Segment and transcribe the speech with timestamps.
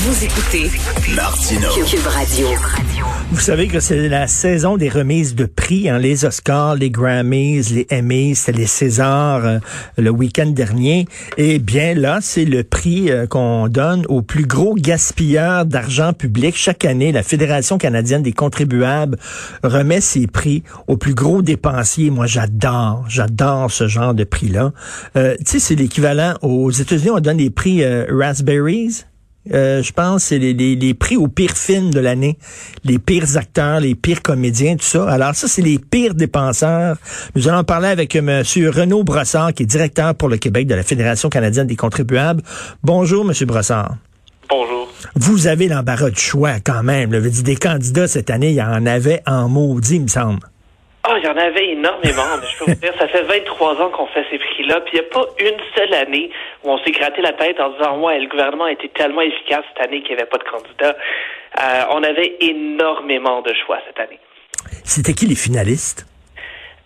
[0.00, 0.70] Vous écoutez
[1.16, 1.68] Martino.
[1.84, 2.46] Cube Radio.
[3.32, 7.72] Vous savez que c'est la saison des remises de prix, hein, les Oscars, les Grammys,
[7.72, 9.58] les Emmys, c'était les Césars euh,
[9.96, 11.06] le week-end dernier.
[11.36, 16.54] Et bien là, c'est le prix euh, qu'on donne au plus gros gaspilleur d'argent public.
[16.56, 19.18] Chaque année, la Fédération canadienne des contribuables
[19.64, 22.10] remet ses prix aux plus gros dépensiers.
[22.10, 24.72] Moi, j'adore, j'adore ce genre de prix-là.
[25.16, 29.07] Euh, tu sais, c'est l'équivalent aux États-Unis, on donne des prix Raspberries.
[29.52, 32.38] Euh, je pense, c'est les, les, prix aux pires films de l'année,
[32.84, 35.08] les pires acteurs, les pires comédiens, tout ça.
[35.08, 36.96] Alors ça, c'est les pires dépenseurs.
[37.34, 38.68] Nous allons parler avec euh, M.
[38.68, 42.42] Renaud Brossard, qui est directeur pour le Québec de la Fédération canadienne des contribuables.
[42.82, 43.32] Bonjour, M.
[43.46, 43.96] Brossard.
[44.50, 44.88] Bonjour.
[45.14, 47.12] Vous avez l'embarras de choix quand même.
[47.12, 47.20] Là.
[47.20, 50.40] Des candidats cette année, il y en avait en maudit, il me semble.
[51.10, 52.36] Ah, il y en avait énormément.
[52.38, 55.00] mais je peux vous dire, ça fait 23 ans qu'on fait ces prix-là, puis il
[55.00, 56.30] n'y a pas une seule année
[56.62, 59.64] où on s'est gratté la tête en disant, ouais, le gouvernement a été tellement efficace
[59.72, 60.96] cette année qu'il n'y avait pas de candidat.
[61.60, 64.18] Euh, on avait énormément de choix cette année.
[64.84, 66.06] C'était qui les finalistes?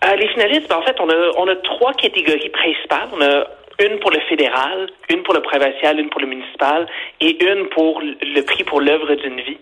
[0.05, 3.09] Euh, les finalistes, ben, en fait, on a, on a trois catégories principales.
[3.11, 3.45] On a
[3.79, 6.87] une pour le fédéral, une pour le provincial, une pour le municipal
[7.21, 9.57] et une pour le prix pour l'œuvre d'une vie.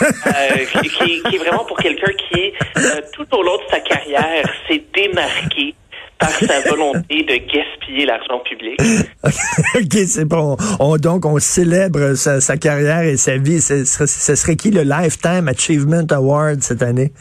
[0.02, 0.88] euh, qui,
[1.22, 5.74] qui, est vraiment pour quelqu'un qui, euh, tout au long de sa carrière, s'est démarqué
[6.18, 8.80] par sa volonté de gaspiller l'argent public.
[9.74, 10.56] OK, c'est bon.
[10.78, 13.60] On, donc, on célèbre sa, sa carrière et sa vie.
[13.60, 17.12] Ce serait, ce serait qui le Lifetime Achievement Award cette année?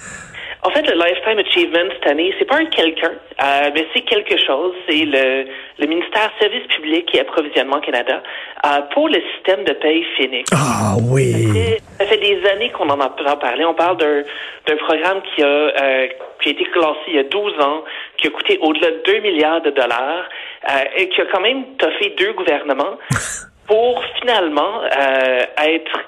[0.62, 4.38] En fait, le Lifetime Achievement cette année, c'est pas un quelqu'un, euh, mais c'est quelque
[4.46, 4.74] chose.
[4.90, 5.46] C'est le,
[5.80, 8.22] le ministère Service public et Approvisionnement Canada
[8.66, 10.52] euh, pour le système de paye Phoenix.
[10.54, 11.32] Ah oui.
[11.32, 13.64] Ça fait, ça fait des années qu'on en a parlé.
[13.64, 14.24] On parle d'un,
[14.68, 16.08] d'un programme qui a, euh,
[16.42, 17.84] qui a été classé il y a 12 ans,
[18.18, 20.26] qui a coûté au-delà de 2 milliards de dollars
[20.70, 22.98] euh, et qui a quand même toffé deux gouvernements
[23.68, 26.00] pour finalement euh, être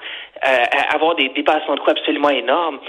[0.44, 2.80] euh, avoir des dépassements de coûts absolument énormes.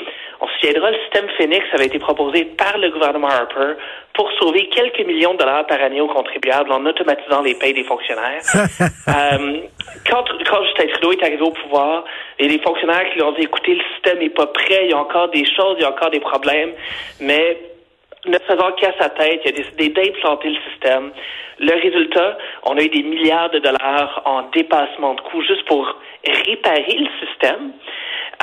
[0.43, 3.75] On se souviendra, le système Phoenix avait été proposé par le gouvernement Harper
[4.13, 7.85] pour sauver quelques millions de dollars par année aux contribuables en automatisant les payes des
[7.85, 8.41] fonctionnaires.
[8.53, 9.61] euh,
[10.05, 12.03] quand, quand Justin Trudeau est arrivé au pouvoir,
[12.39, 14.93] et les fonctionnaires qui lui ont dit, écoutez, le système n'est pas prêt, il y
[14.93, 16.73] a encore des choses, il y a encore des problèmes,
[17.21, 17.57] mais
[18.25, 21.11] ne faisant qu'à sa tête, il a décidé d'implanter le système.
[21.59, 25.95] Le résultat, on a eu des milliards de dollars en dépassement de coûts juste pour
[26.25, 27.71] réparer le système.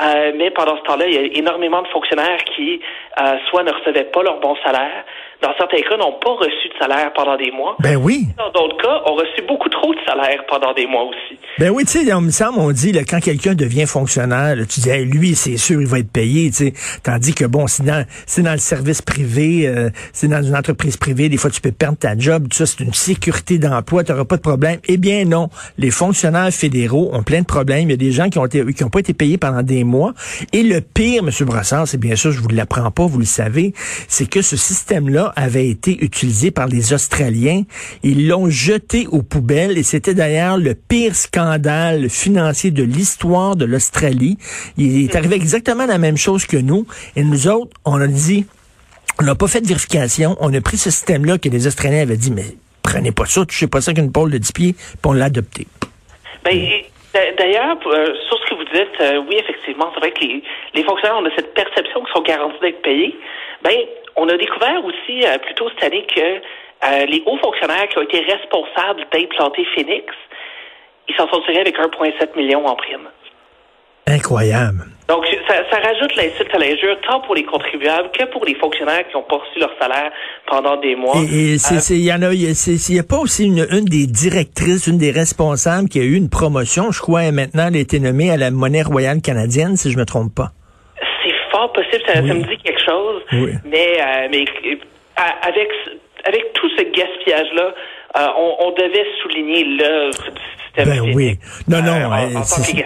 [0.01, 2.79] Euh, mais pendant ce temps-là, il y a énormément de fonctionnaires qui
[3.19, 5.05] euh, soit ne recevaient pas leur bon salaire,
[5.41, 7.75] dans certains cas, n'ont pas reçu de salaire pendant des mois.
[7.79, 8.27] Ben oui.
[8.37, 11.39] Dans d'autres cas, ont reçu beaucoup trop de salaire pendant des mois aussi.
[11.57, 14.65] Ben oui, tu sais, on me semble, on dit, là, quand quelqu'un devient fonctionnaire, là,
[14.65, 16.73] tu dis, lui, c'est sûr, il va être payé, tu sais.
[17.03, 20.95] Tandis que, bon, c'est dans, c'est dans le service privé, euh, c'est dans une entreprise
[20.95, 24.11] privée, des fois, tu peux perdre ta job, tout ça, c'est une sécurité d'emploi, tu
[24.11, 24.79] n'auras pas de problème.
[24.87, 25.49] Eh bien, non.
[25.79, 27.89] Les fonctionnaires fédéraux ont plein de problèmes.
[27.89, 29.80] Il y a des gens qui ont été, qui ont pas été payés pendant des
[29.83, 30.13] mois.
[30.53, 31.45] Et le pire, M.
[31.45, 33.73] Brassard, c'est bien sûr, je vous l'apprends pas, vous le savez,
[34.07, 37.63] c'est que ce système-là avait été utilisé par les Australiens.
[38.03, 43.65] Ils l'ont jeté aux poubelles et c'était d'ailleurs le pire scandale financier de l'histoire de
[43.65, 44.37] l'Australie.
[44.77, 46.85] Il est arrivé exactement la même chose que nous.
[47.15, 48.45] Et nous autres, on a dit,
[49.19, 50.35] on n'a pas fait de vérification.
[50.39, 53.67] On a pris ce système-là que les Australiens avaient dit, mais prenez pas ça, touchez
[53.67, 55.67] pas ça qu'une pôle de 10 pieds, puis on l'a adopté.
[56.43, 56.57] Ben,
[57.13, 60.83] D'ailleurs, euh, sur ce que vous dites, euh, oui, effectivement, c'est vrai que les, les
[60.83, 63.19] fonctionnaires ont cette perception qu'ils sont garantis d'être payés.
[63.63, 63.75] Ben,
[64.15, 67.97] on a découvert aussi euh, plus tôt cette année que euh, les hauts fonctionnaires qui
[67.97, 70.05] ont été responsables d'implanter Phoenix,
[71.09, 73.09] ils s'en sont tirés avec 1,7 million en prime.
[74.07, 74.85] Incroyable.
[75.07, 79.05] Donc, ça, ça rajoute l'insulte à l'injure, tant pour les contribuables que pour les fonctionnaires
[79.09, 80.11] qui ont pas reçu leur salaire
[80.47, 81.15] pendant des mois.
[81.17, 84.97] Et il y en a, il n'y a pas aussi une, une des directrices, une
[84.97, 88.37] des responsables qui a eu une promotion, je crois, maintenant, elle a été nommée à
[88.37, 90.51] la monnaie royale canadienne, si je me trompe pas.
[91.23, 93.51] C'est fort possible, ça, ça me dit quelque chose, Oui.
[93.65, 94.75] mais, euh, mais euh,
[95.41, 95.67] avec,
[96.23, 97.73] avec tout ce gaspillage-là,
[98.17, 101.37] euh, on, on devait souligner l'œuvre du système Ben oui.
[101.67, 102.11] Non, non.
[102.11, 102.85] euh, en, c'est-.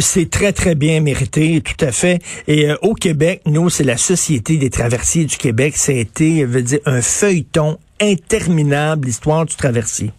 [0.00, 2.18] C'est très, très bien mérité, tout à fait.
[2.46, 5.74] Et euh, au Québec, nous, c'est la Société des traversiers du Québec.
[5.76, 10.10] Ça a été, veut dire, un feuilleton interminable, l'histoire du traversier.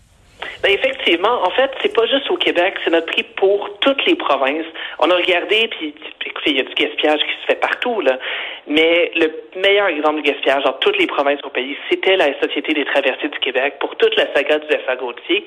[0.63, 4.15] Ben effectivement, en fait, c'est pas juste au Québec, c'est notre prix pour toutes les
[4.15, 4.65] provinces.
[4.99, 5.93] On a regardé, puis
[6.25, 8.17] écoutez, il y a du gaspillage qui se fait partout, là.
[8.67, 12.73] Mais le meilleur exemple de gaspillage dans toutes les provinces au pays, c'était la Société
[12.73, 15.45] des traversiers du Québec pour toute la saga du FA Gauthier.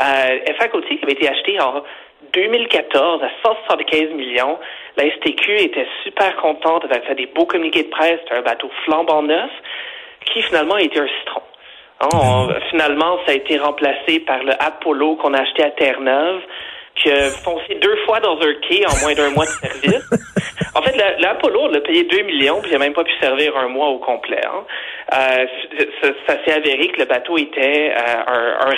[0.00, 1.82] Euh, FA Gauthier qui avait été acheté en
[2.32, 4.58] 2014 à 175 millions.
[4.96, 8.70] La STQ était super contente, elle avait des beaux communiqués de presse, c'était un bateau
[8.84, 9.50] flambant neuf,
[10.26, 11.42] qui finalement a été un citron.
[12.00, 16.42] Hein, finalement, ça a été remplacé par le Apollo qu'on a acheté à Terre-Neuve,
[16.94, 20.10] qui a foncé deux fois dans un quai en moins d'un mois de service.
[21.18, 23.98] L'Apollo, l'a payé 2 millions, puis il n'a même pas pu servir un mois au
[23.98, 24.40] complet.
[24.44, 24.64] hein.
[25.14, 25.46] Euh,
[26.26, 28.74] ça s'est avéré que le bateau était euh, un, un.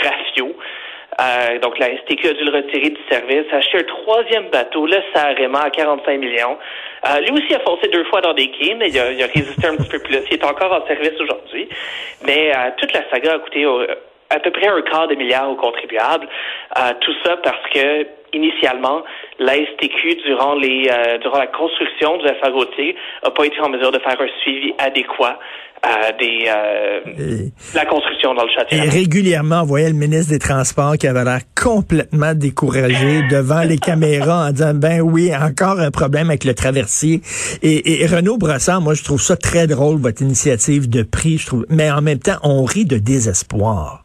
[1.21, 4.87] Euh, donc, la STQ a dû le retirer du service, a acheté un troisième bateau,
[4.87, 6.57] le Sarema, à 45 millions.
[7.23, 9.77] Lui aussi a foncé deux fois dans des quais, mais il a, a résisté un
[9.77, 10.19] petit peu plus.
[10.31, 11.69] Il est encore en service aujourd'hui.
[12.25, 13.67] Mais toute la saga a coûté
[14.31, 16.29] à peu près un quart de milliard aux contribuables.
[17.01, 19.03] Tout ça parce que initialement,
[19.41, 22.95] la STQ, durant les euh, durant la construction du FA Gautier,
[23.25, 25.39] n'a pas été en mesure de faire un suivi adéquat
[25.87, 28.77] euh, des euh, la construction dans le château.
[28.77, 33.79] Et régulièrement, on voyait le ministre des Transports qui avait l'air complètement découragé devant les
[33.79, 37.23] caméras en disant, ben oui, encore un problème avec le traversier.
[37.63, 41.47] Et, et Renaud Brossard, moi, je trouve ça très drôle, votre initiative de prix, je
[41.47, 41.67] trouve.
[41.71, 44.05] Mais en même temps, on rit de désespoir.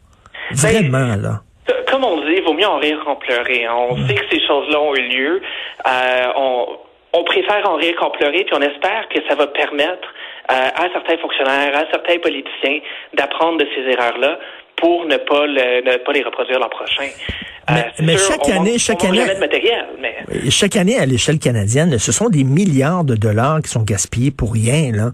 [0.52, 1.42] Vraiment, là.
[1.90, 3.68] Comme on dit, il vaut mieux en rire qu'en pleurer.
[3.68, 5.42] On sait que ces choses-là ont eu lieu.
[5.86, 6.66] Euh, on,
[7.12, 10.08] on préfère en rire qu'en pleurer, puis on espère que ça va permettre
[10.50, 12.78] euh, à certains fonctionnaires, à certains politiciens
[13.14, 14.38] d'apprendre de ces erreurs-là
[14.76, 17.04] pour ne pas, le- ne pas les reproduire l'an prochain.
[17.04, 20.14] Euh, Mais- c'est mais sûr, chaque on année- chaque on année- matériel, mais
[20.50, 24.52] Chaque année, à l'échelle canadienne, ce sont des milliards de dollars qui sont gaspillés pour
[24.52, 25.10] rien, là.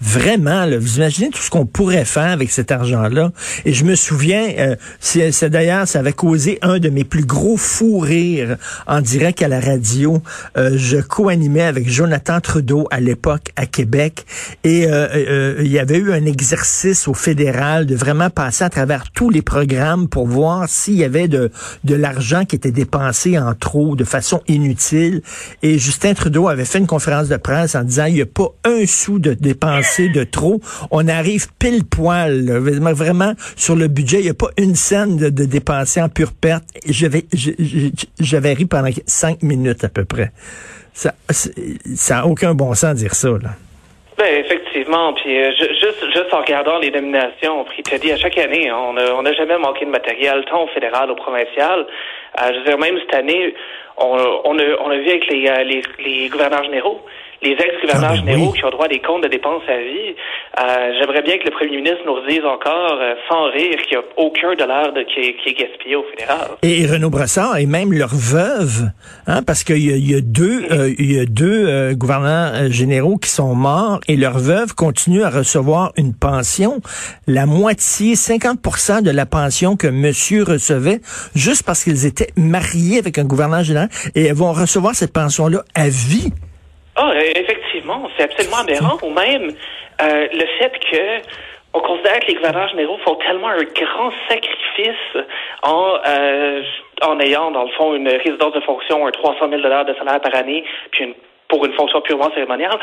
[0.00, 3.32] Vraiment, là, vous imaginez tout ce qu'on pourrait faire avec cet argent-là.
[3.64, 7.56] Et je me souviens, euh, c'est d'ailleurs, ça avait causé un de mes plus gros
[7.56, 8.56] fous rires
[8.86, 10.22] en direct à la radio.
[10.58, 14.26] Euh, je co-animais avec Jonathan Trudeau à l'époque à Québec.
[14.64, 18.70] Et euh, euh, il y avait eu un exercice au fédéral de vraiment passer à
[18.70, 21.50] travers tous les programmes pour voir s'il y avait de,
[21.84, 25.22] de l'argent qui était dépensé en trop, de façon inutile.
[25.62, 28.48] Et Justin Trudeau avait fait une conférence de presse en disant, il n'y a pas
[28.64, 29.34] un sou de
[30.12, 30.60] de trop.
[30.90, 32.50] On arrive pile poil,
[32.94, 34.18] vraiment, sur le budget.
[34.18, 36.64] Il n'y a pas une scène de, dépensé en pure perte.
[36.88, 40.30] J'avais, ri pendant cinq minutes à peu près.
[40.92, 43.28] Ça, ça aucun bon sens de dire ça.
[44.18, 45.12] Ben, effectivement.
[45.12, 48.76] Puis euh, ju- juste, en regardant les nominations au prix Teddy à chaque année, hein,
[48.76, 51.86] on n'a jamais manqué de matériel, tant au fédéral, au provincial.
[52.40, 53.54] Euh, je veux dire, même cette année,
[53.98, 57.00] on, a, vu avec les, euh, gouverneurs généraux,
[57.42, 58.58] les ex-gouverneurs Ah, ben généraux oui.
[58.58, 60.14] qui ont droit à des comptes de dépenses à vie.
[60.58, 64.02] Euh, J'aimerais bien que le premier ministre nous redise encore, euh, sans rire, qu'il n'y
[64.02, 66.48] a aucun dollar de, qui, est, qui est gaspillé au fédéral.
[66.62, 68.90] Et Renaud Brassard et même leur veuve,
[69.26, 73.16] hein, parce qu'il y, y a deux, euh, y a deux euh, gouverneurs euh, généraux
[73.18, 76.80] qui sont morts et leur veuve continue à recevoir une pension,
[77.26, 81.00] la moitié, 50% de la pension que Monsieur recevait,
[81.34, 85.62] juste parce qu'ils étaient mariés avec un gouverneur général et elles vont recevoir cette pension-là
[85.74, 86.32] à vie.
[86.96, 88.96] Ah, euh, effectivement, c'est absolument aberrant.
[89.02, 89.52] Ou même
[90.02, 91.22] euh, le fait que
[91.74, 95.26] on considère que les gouverneurs généraux font tellement un grand sacrifice
[95.62, 96.62] en euh,
[97.02, 100.20] en ayant dans le fond une résidence de fonction, un 300 000 dollars de salaire
[100.20, 101.14] par année, puis une,
[101.48, 102.78] pour une fonction purement cérémoniale.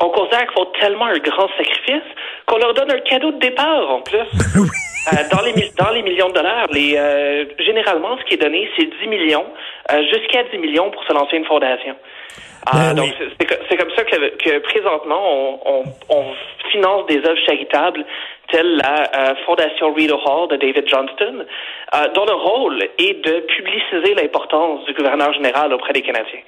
[0.00, 2.06] On considère qu'ils font tellement un grand sacrifice
[2.46, 4.18] qu'on leur donne un cadeau de départ en plus.
[5.12, 8.42] Euh, dans, les, mi- dans les millions de dollars, les, euh, généralement, ce qui est
[8.42, 9.46] donné, c'est 10 millions,
[9.90, 11.94] euh, jusqu'à 10 millions pour se lancer une fondation.
[12.66, 13.14] Ah, Ben donc, oui.
[13.18, 16.24] c'est- c'est co- c'est comme ça que, que présentement, on, on, on
[16.70, 18.04] finance des œuvres charitables
[18.52, 21.44] telles la euh, Fondation Rita Hall de David Johnston,
[21.94, 26.40] euh, dont le rôle est de publiciser l'importance du gouverneur général auprès des Canadiens.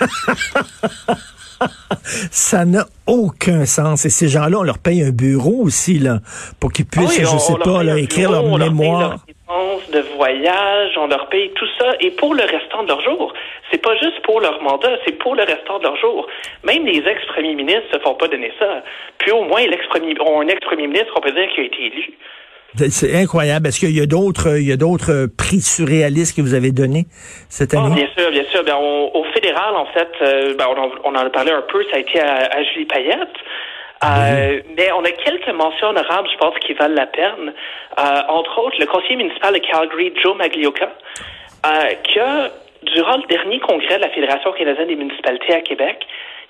[2.30, 4.04] Ça n'a aucun sens.
[4.04, 6.18] Et ces gens-là, on leur paye un bureau aussi, là,
[6.60, 8.78] pour qu'ils puissent, Oui, je sais on pas, là, écrire bureau, leur on leur paye
[8.78, 9.16] mémoire.
[9.92, 13.32] de voyage, on leur paye tout ça, et pour le restant de leur jour.
[13.70, 16.26] C'est pas juste pour leur mandat, c'est pour le restant de leur jour.
[16.64, 18.82] Même les ex-premiers ministres se font pas donner ça.
[19.18, 22.14] Puis au moins, l'ex-premier, un ex-premier ministre, on peut dire, qui a été élu.
[22.76, 23.66] C'est incroyable.
[23.68, 27.06] Est-ce qu'il y a d'autres, il y a d'autres prix surréalistes que vous avez donnés
[27.48, 27.94] cette Ah, année?
[27.94, 28.62] bien sûr, bien sûr.
[28.78, 31.82] On- au fédéral, en fait, euh, ben, on, en, on en a parlé un peu,
[31.90, 33.36] ça a été à, à Julie Payette.
[34.04, 37.52] Euh, Mais on a quelques mentions honorables, je pense, qui valent la peine.
[37.98, 40.92] Euh, entre autres, le conseiller municipal de Calgary, Joe Maglioka.
[41.66, 41.70] euh,
[42.14, 45.98] que durant le dernier congrès de la Fédération canadienne des municipalités à Québec,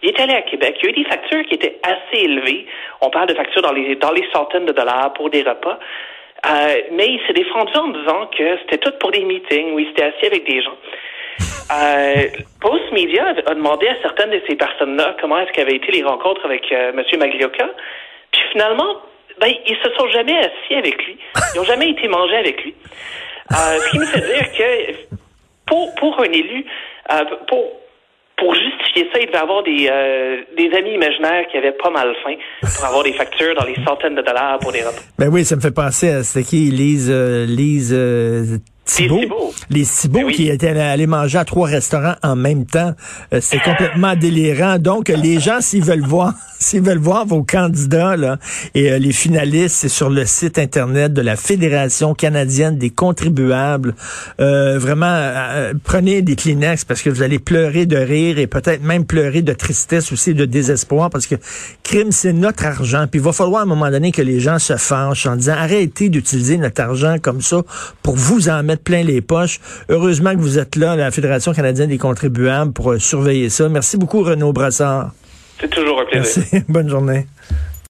[0.02, 0.76] il est allé à Québec.
[0.80, 2.66] Il y a eu des factures qui étaient assez élevées.
[3.00, 5.78] On parle de factures dans les, dans les centaines de dollars pour des repas.
[6.46, 9.88] Euh, mais il s'est défendu en disant que c'était tout pour des meetings où il
[9.88, 10.76] s'était assis avec des gens.
[11.70, 12.28] Euh,
[12.60, 16.44] Post Media a demandé à certaines de ces personnes-là comment est-ce qu'avaient été les rencontres
[16.44, 17.02] avec euh, M.
[17.18, 17.68] Maglioka.
[18.32, 18.96] Puis finalement,
[19.40, 21.18] ben, ils se sont jamais assis avec lui.
[21.54, 22.74] Ils n'ont jamais été mangés avec lui.
[23.52, 25.16] Euh, ce qui me fait dire que
[25.66, 26.64] pour, pour un élu,
[27.12, 27.64] euh, pour,
[28.38, 32.14] pour justifier ça, il devait avoir des, euh, des amis imaginaires qui avaient pas mal
[32.24, 32.34] faim
[32.76, 35.02] pour avoir des factures dans les centaines de dollars pour des repas.
[35.18, 39.20] Ben oui, ça me fait penser à c'était qui, Lise, euh, Lise euh, Thibault.
[39.20, 39.54] Thibault.
[39.68, 40.34] Les Thibault Ben oui.
[40.34, 42.94] qui étaient allés manger à trois restaurants en même temps.
[43.34, 44.78] Euh, c'est complètement délirant.
[44.78, 48.38] Donc, les gens, s'ils veulent voir, s'ils veulent voir vos candidats, là,
[48.74, 53.94] et euh, les finalistes, c'est sur le site Internet de la Fédération canadienne des contribuables.
[54.40, 58.82] Euh, vraiment, euh, prenez des Kleenex parce que vous allez pleurer de rire et peut-être
[58.82, 61.34] même pleurer de tristesse aussi, de désespoir parce que
[61.82, 63.06] crime, c'est notre argent.
[63.10, 65.54] Puis il va falloir à un moment donné que les gens se fâchent en disant
[65.58, 67.62] arrêtez d'utiliser notre argent comme ça
[68.02, 69.60] pour vous en mettre plein les poches.
[69.88, 73.68] Heureusement que vous êtes là, la Fédération canadienne des contribuables, pour euh, surveiller ça.
[73.68, 75.12] Merci beaucoup, Renaud Brassard.
[75.60, 76.42] C'est toujours un plaisir.
[76.52, 76.64] Merci.
[76.68, 77.26] Bonne journée.